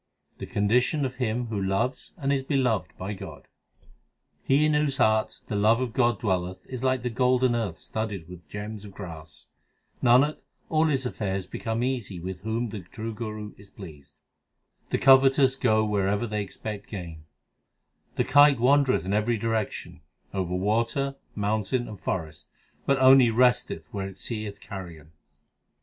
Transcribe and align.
The 0.39 0.47
condition 0.47 1.05
of 1.05 1.17
him 1.17 1.45
who 1.49 1.61
loves 1.61 2.11
and 2.17 2.33
is 2.33 2.41
beloved 2.41 2.97
by 2.97 3.13
God: 3.13 3.47
He 4.41 4.65
in 4.65 4.73
whose 4.73 4.97
heart 4.97 5.41
the 5.45 5.55
love 5.55 5.79
of 5.79 5.93
God 5.93 6.19
dwelleth 6.19 6.65
is 6.65 6.83
like 6.83 7.03
the 7.03 7.11
golden 7.11 7.53
earth 7.55 7.77
studded 7.77 8.27
with 8.27 8.49
gems 8.49 8.83
of 8.83 8.93
grass. 8.95 9.45
Nanak, 10.01 10.39
all 10.69 10.85
his 10.85 11.05
affairs 11.05 11.45
become 11.45 11.83
easy 11.83 12.19
with 12.19 12.41
whom 12.41 12.69
the 12.69 12.79
true 12.79 13.13
Guru 13.13 13.53
is 13.59 13.69
pleased. 13.69 14.15
The 14.89 14.97
covetous 14.97 15.55
go 15.55 15.85
wherever 15.85 16.25
they 16.25 16.41
expect 16.41 16.89
gain: 16.89 17.25
The 18.15 18.23
kite 18.23 18.59
wandereth 18.59 19.05
in 19.05 19.13
every 19.13 19.37
direction 19.37 20.01
over 20.33 20.55
water, 20.55 21.15
moun 21.35 21.61
tain, 21.63 21.87
and 21.87 21.99
forest, 21.99 22.49
But 22.87 22.97
only 22.97 23.29
resteth 23.29 23.85
where 23.93 24.07
it 24.07 24.17
seeth 24.17 24.61
carrion. 24.61 25.11